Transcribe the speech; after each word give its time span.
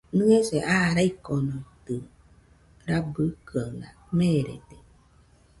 Nɨese 0.17 0.57
aa 0.73 0.87
raikonoitɨ 0.95 1.95
rabɨkɨaɨna, 2.87 3.87
merede 4.17 4.77